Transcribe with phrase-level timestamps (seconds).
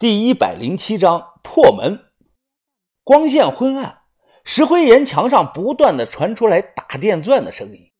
[0.00, 2.06] 第一百零七章破门。
[3.04, 3.98] 光线昏暗，
[4.44, 7.92] 石灰岩墙上不断的传出来打电钻的声音，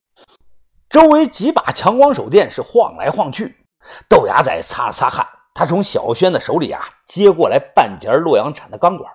[0.91, 3.65] 周围几把强光手电是晃来晃去。
[4.09, 9.13] 豆芽仔擦了擦汗，他从小轩的手里啊接过来半截洛阳铲的钢管，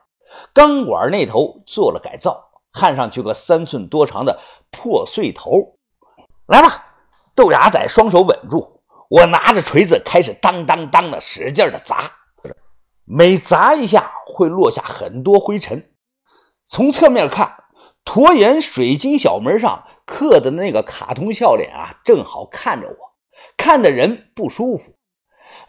[0.54, 4.40] 钢管那头做了改造，焊上去个三寸多长的
[4.72, 5.76] 破碎头。
[6.48, 6.86] 来吧，
[7.36, 12.10] 豆芽仔双手稳住，我拿着锤子开始当当当的使劲的砸。
[13.12, 15.92] 每砸一下，会落下很多灰尘。
[16.68, 17.64] 从侧面看，
[18.06, 22.96] 椭圆水晶小门上刻的那个卡通笑脸啊，正好看着我，
[23.58, 24.94] 看的人不舒服。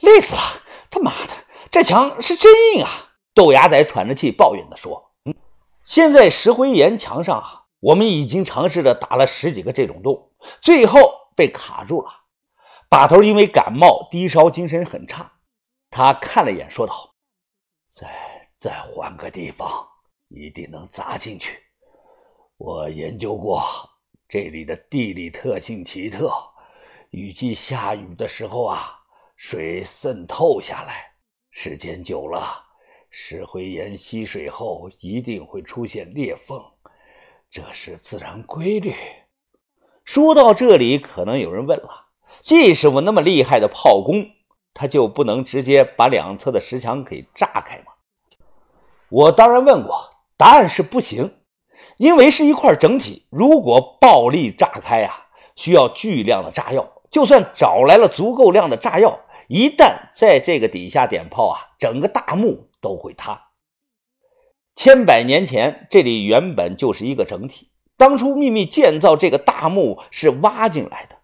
[0.01, 0.43] 累死了！
[0.91, 1.33] 他妈的，
[1.71, 2.91] 这墙是真硬啊！
[3.33, 5.35] 豆芽仔喘着气抱怨地说：“嗯，
[5.83, 10.31] 现在石灰岩墙上啊，我们已经尝试着打了十几个这种洞，
[10.61, 11.01] 最后
[11.35, 12.11] 被卡住了。
[12.91, 15.33] 把头因为感冒低烧，精神很差。
[15.89, 17.07] 他看了一眼，说道。”
[17.91, 18.09] 再
[18.57, 19.87] 再换个地方，
[20.29, 21.59] 一定能砸进去。
[22.57, 23.63] 我研究过，
[24.29, 26.33] 这里的地理特性奇特，
[27.11, 28.97] 雨季下雨的时候啊，
[29.35, 31.15] 水渗透下来，
[31.51, 32.63] 时间久了，
[33.11, 36.63] 石灰岩吸水后一定会出现裂缝，
[37.51, 38.95] 这是自然规律。
[40.05, 44.27] 说到这里，可能有人问了：季师傅那么厉害的炮工？
[44.73, 47.93] 他就不能直接把两侧的石墙给炸开吗？
[49.09, 51.35] 我当然问过，答案是不行，
[51.97, 56.89] 因为是一块整体，如果暴力炸开啊，需要巨量的炸药。
[57.11, 59.19] 就算找来了足够量的炸药，
[59.49, 63.49] 一旦在这个底下点炮啊，整个大墓都会塌。
[64.77, 71.17] 千百年前，这里原本就是一个整体，当初秘密建造这个大墓是挖进来的。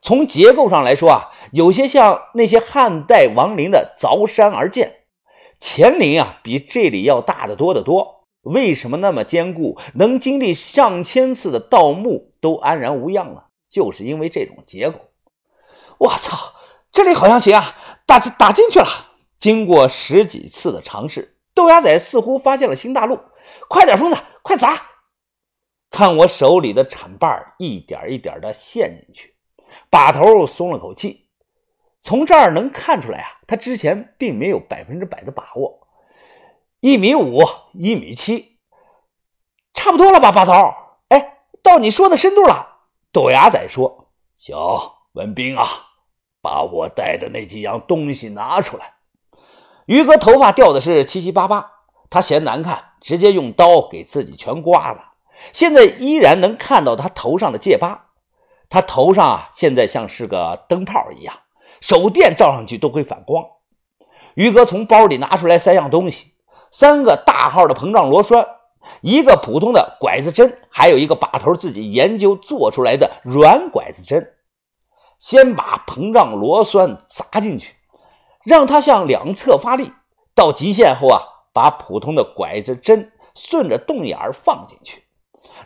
[0.00, 5.04] 从结构上来说啊，有些像那些汉代王陵的凿山而建，
[5.60, 8.26] 乾陵啊比这里要大得多得多。
[8.42, 13.42] 为什么那么坚固，能经历上千次的盗墓都安然无恙呢？
[13.68, 15.00] 就是因为这种结构。
[15.98, 16.54] 我操，
[16.92, 18.86] 这里好像行啊，打打进去了。
[19.38, 23.18] 经过十几次的尝试，豆芽仔似乎发现了新大陆。
[23.68, 24.80] 快点，疯子，快砸！
[25.90, 29.34] 看我手里的铲把一点一点的陷进去。
[29.90, 31.28] 把头松了口气，
[32.00, 35.88] 从这儿能看出来啊，他之前并没有百分之百的把握。
[36.80, 37.40] 一米五，
[37.74, 38.58] 一米七，
[39.74, 40.30] 差不多了吧？
[40.30, 40.52] 把头，
[41.08, 42.76] 哎，到你说的深度了。
[43.10, 45.66] 豆芽仔说：“小文斌啊，
[46.40, 48.94] 把我带的那几样东西拿出来。”
[49.86, 51.70] 于哥头发掉的是七七八八，
[52.10, 55.14] 他嫌难看，直接用刀给自己全刮了。
[55.52, 58.07] 现在依然能看到他头上的戒疤。
[58.70, 61.34] 他头上啊，现在像是个灯泡一样，
[61.80, 63.44] 手电照上去都会反光。
[64.34, 66.34] 于哥从包里拿出来三样东西：
[66.70, 68.46] 三个大号的膨胀螺栓，
[69.00, 74.34] 一个普通的拐子针，还有一个把头自己研究做出来的软拐子针。
[75.18, 77.74] 先把膨胀螺栓砸进去，
[78.44, 79.90] 让它向两侧发力，
[80.34, 85.02] 到极限后啊，把普通的拐子针顺着洞眼儿放进去，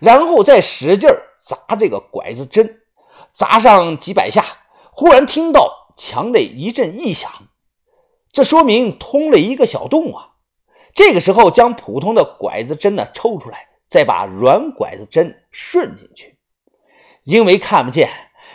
[0.01, 2.79] 然后再使劲砸这个拐子针。
[3.33, 4.45] 砸上几百下，
[4.93, 7.31] 忽然听到墙内一阵异响，
[8.31, 10.35] 这说明通了一个小洞啊！
[10.95, 16.39] 这个时候，将普通的拐子针呢抽出来，再把软拐子针顺进去。
[17.25, 18.11] 因为看不见，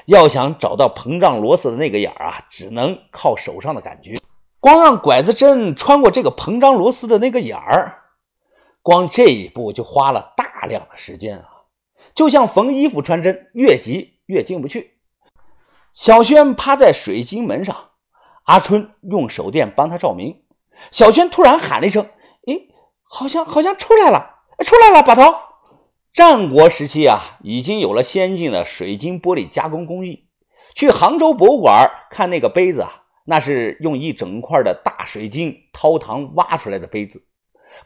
[0.06, 4.20] 要想找到膨胀螺丝的那个眼儿啊，只能靠手上的感觉。
[4.60, 8.04] 光让拐子针穿过这个膨胀螺丝的那个眼儿，
[8.84, 11.48] 光这一步就花了大量的时间啊！
[12.14, 14.17] 就像缝衣服穿针，越急。
[14.28, 15.00] 越进不去。
[15.94, 17.90] 小轩趴在水晶门上，
[18.44, 20.44] 阿春用手电帮他照明。
[20.92, 22.08] 小轩突然喊了一声
[22.46, 22.70] ：“诶，
[23.04, 25.36] 好像好像出来了，出来了！”把头。
[26.14, 30.28] 战国时期啊，已经有了先进的水晶玻璃加工工艺。
[30.76, 37.28] 去杭州博物馆看那个杯子啊，那是用一整块的大水晶掏膛挖出来的杯子。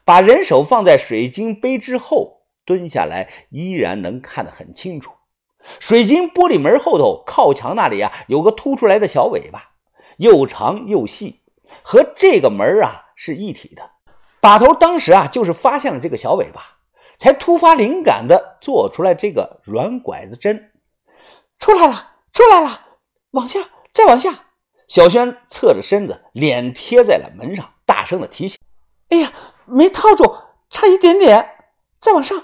[0.04, 5.12] 把人手放在水晶杯之后，蹲下来依然能看得很清楚。
[5.80, 9.72] 水晶玻璃门后头靠墙那里啊，有个凸出来的小尾巴，
[10.18, 11.42] 又长又细，
[11.82, 13.92] 和这个门啊是一体的。
[14.40, 16.78] 把头当时啊就是发现了这个小尾巴，
[17.18, 20.72] 才突发灵感的做出来这个软拐子针。
[21.60, 22.82] 出来了，出来了，
[23.32, 23.60] 往下，
[23.94, 24.46] 再往下。
[24.88, 28.60] 小轩侧着身子，脸贴在了门上，大声的提醒
[29.10, 29.32] ：“哎呀，
[29.66, 30.36] 没套住，
[30.70, 31.68] 差一点点，
[32.00, 32.44] 再往上，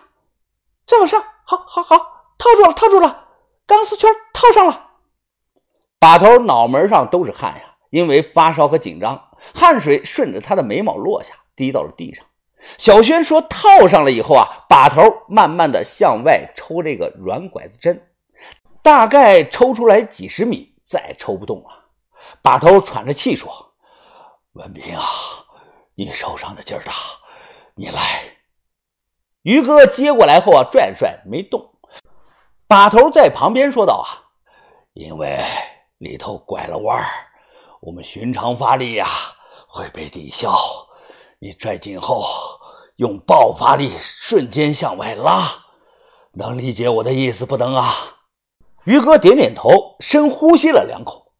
[0.85, 3.27] 再往上，好，好，好。”套住了，套住了，
[3.65, 4.91] 钢丝圈套上了。
[5.99, 12.25] 把头脑门上都是汗呀，因为发烧和紧张，汗水顺着他的眉毛落下，滴到了地上。
[12.77, 18.09] 小轩说：“套上了以后啊，把头慢慢的向外抽这个软拐子针，
[18.81, 21.85] 大概抽出来几十米，再抽不动了。
[22.41, 23.73] 把头喘着气说
[24.53, 25.03] ：‘文斌啊，
[25.95, 26.91] 你手上的劲儿大，
[27.75, 28.01] 你来。’
[29.43, 31.76] 于哥接过来后啊，拽了拽没动。
[32.67, 34.27] 把头在旁边说道：‘啊，
[34.93, 35.43] 因为
[35.97, 37.07] 里头拐了弯儿，
[37.81, 39.07] 我们寻常发力呀
[39.67, 40.53] 会被抵消。
[41.39, 42.25] 你拽紧后。’”
[42.97, 45.47] 用爆发力瞬间向外拉，
[46.33, 47.93] 能理解我的意思不能啊？
[48.85, 49.69] 于哥点点头，
[49.99, 51.31] 深呼吸了两口，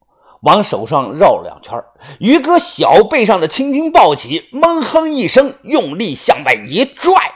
[0.44, 1.83] 往手上绕了两圈。
[2.19, 7.33] 于哥小背上的青筋暴起，闷哼一声，用力向外一拽。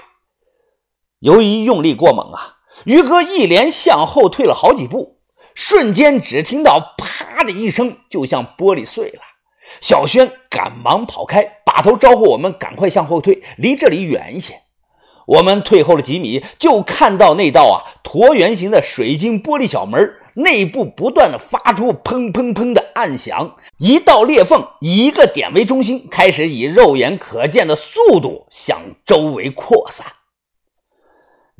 [1.17, 5.17] 由于用力过猛啊，于哥一连向后退了好几步，
[5.53, 9.21] 瞬间只听到啪的一声，就像玻璃碎了。
[9.79, 14.55] 小轩赶忙跑开，把头招呼我们赶快向后退，离这里远一些。
[15.27, 30.07] 我们退后了几米，就看到那道啊椭圆形的水晶玻璃小门内部不断的发出砰砰砰的暗响，一道裂缝以一个点为中心，开始以肉眼可见的速度向周围扩散。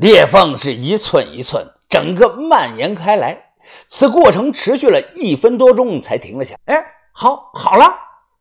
[0.02, 3.52] 裂缝是一寸一寸，整个蔓延开来。
[3.86, 6.74] 此过程持续了一分多钟才停了下来。
[6.74, 7.86] 哎，好，好了。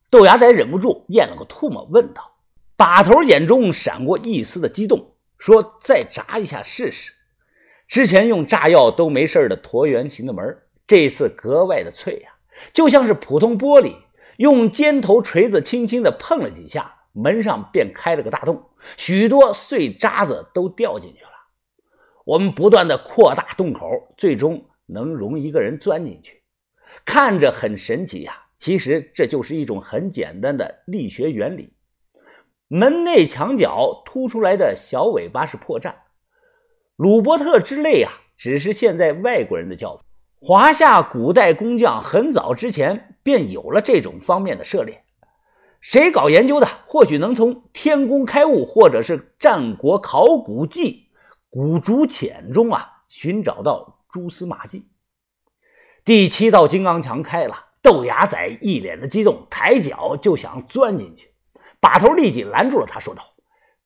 [0.08, 2.32] 豆芽仔忍不住咽了个唾沫，问道
[2.78, 7.12] ：“把头眼中闪过一丝的激动，说：‘再炸一下试试。’
[7.86, 10.56] 之前用炸药都没事的椭圆形的门，
[10.86, 12.30] 这次格外的脆呀，
[12.72, 13.96] 就像是普通玻璃，
[14.38, 18.62] 用尖头锤子轻轻的碰了几下，门上便开了个大洞，
[18.96, 21.29] 许多碎渣子都掉进去了。
[22.30, 26.44] 我们不断的扩大洞口，最终能容一个人钻进去，
[27.04, 31.72] 看着很神奇呀。”其实这就是一种很简单的力学原理。
[32.68, 35.94] 门内墙角凸出来的小尾巴是破绽。
[36.94, 40.04] 鲁伯特之泪啊，只是现在外国人的叫法。
[40.40, 45.02] 华夏古代工匠很早之前便有了这种方面的涉猎。
[45.80, 50.92] 谁搞研究的，或许能从《天工开物》或者是《战国考古记》
[51.50, 54.88] 《古竹浅》中啊寻找到蛛丝马迹。
[56.04, 57.66] 第七道金刚墙开了。
[57.82, 61.32] 豆芽仔一脸的激动，抬脚就想钻进去，
[61.80, 63.22] 把头立即拦住了他，说道：“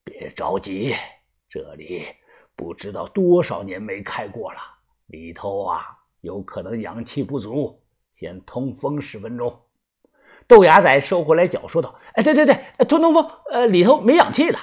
[0.02, 0.92] 别着急，
[1.48, 2.04] 这里
[2.56, 4.58] 不知道多少年没开过了，
[5.06, 7.80] 里头啊有可能氧气不足，
[8.16, 9.62] 先通风十分钟。”
[10.48, 12.56] 豆芽仔收回来脚，说道：“哎，对对对，
[12.88, 14.58] 通通风，呃，里头没氧气了。”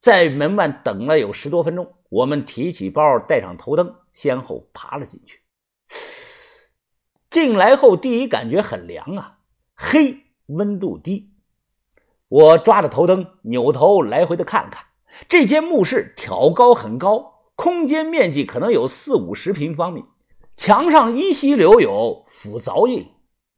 [0.00, 5.40] 在门外等了有十多分钟，我们提起包，带上头灯，先后爬了进去。
[7.30, 9.38] 进来后，第一感觉很凉啊，
[9.74, 11.30] 黑，温度低。
[12.28, 14.86] 我抓着头灯，扭头来回的看看。
[15.28, 20.04] 这间墓室挑高很高，空间面积可能有四五十平方米，
[20.56, 23.10] 墙上依稀留有斧凿印，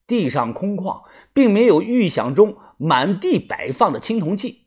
[0.06, 1.02] 地上空旷，
[1.32, 4.66] 并没有预想中满地摆放的青铜器。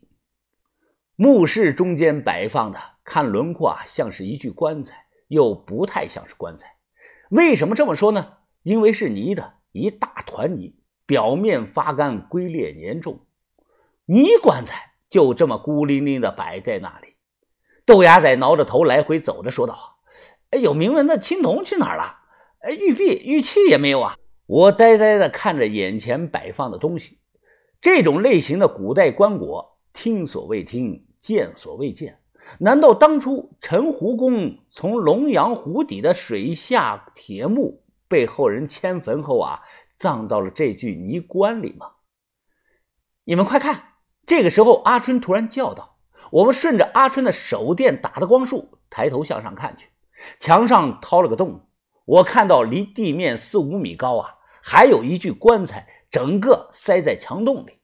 [1.16, 6.76] 墓室中间摆放的，看轮廓啊，像是一具棺材，又不太像是棺材。
[7.30, 8.38] 为什么这么说呢？
[8.62, 10.74] 因为是泥的一大团泥，
[11.04, 13.26] 表面发干、龟裂严重，
[14.06, 17.08] 泥棺材就这么孤零零的摆在那里。
[17.84, 19.98] 豆芽仔挠着头来回走着，说道
[20.50, 22.20] ：“哎，有铭文的青铜去哪儿了？
[22.60, 27.18] 哎，玉璧、玉器也没有啊！”我呆呆的看着眼前摆放的东西，
[27.80, 32.18] 这种类型的古代棺椁，听所未听，见所未见。
[32.58, 37.82] 难道当初陈胡公从龙阳湖底的水下铁墓？
[38.06, 39.62] 被后人迁坟后啊，
[39.96, 41.92] 葬到了这具泥棺里吗？
[43.24, 43.94] 你们快看！
[44.26, 45.98] 这个时候，阿春突然叫道
[46.30, 49.88] ：“我们顺着阿春的手电打的光束，抬头向上看去，
[50.38, 51.66] 墙上掏了个洞，
[52.04, 57.80] 我看到离地面四五米高啊，还有一具棺材，整个塞在墙洞里。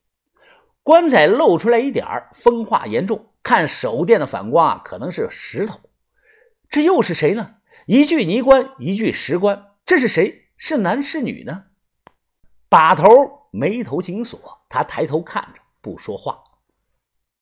[0.83, 5.80] 棺材露出来一点，风化严重，看手电的反光啊，可能是石头。
[6.68, 7.56] 这又是谁呢？
[7.87, 10.49] 一具泥棺，一具石棺。”这是谁？
[10.56, 11.64] 是男是女呢？
[12.68, 16.44] 把头眉头紧锁，他抬头看着，不说话。